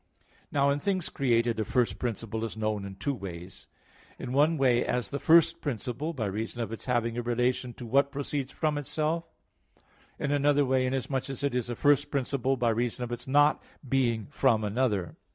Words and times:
Now 0.51 0.71
in 0.71 0.79
things 0.79 1.09
created 1.09 1.59
a 1.59 1.63
first 1.63 1.99
principle 1.99 2.43
is 2.43 2.57
known 2.57 2.85
in 2.85 2.95
two 2.95 3.13
ways; 3.13 3.67
in 4.17 4.33
one 4.33 4.57
way 4.57 4.83
as 4.83 5.09
the 5.11 5.19
first 5.19 5.61
principle, 5.61 6.11
by 6.11 6.25
reason 6.25 6.59
of 6.59 6.71
its 6.71 6.85
having 6.85 7.19
a 7.19 7.21
relation 7.21 7.75
to 7.75 7.85
what 7.85 8.11
proceeds 8.11 8.49
from 8.51 8.79
itself; 8.79 9.25
in 10.17 10.31
another 10.31 10.65
way, 10.65 10.87
inasmuch 10.87 11.29
as 11.29 11.43
it 11.43 11.53
is 11.53 11.69
a 11.69 11.75
first 11.75 12.09
principle 12.09 12.57
by 12.57 12.69
reason 12.69 13.03
of 13.03 13.11
its 13.11 13.27
not 13.27 13.61
being 13.87 14.25
from 14.31 14.63
another. 14.63 15.17